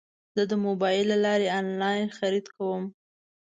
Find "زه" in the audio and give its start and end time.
0.35-0.43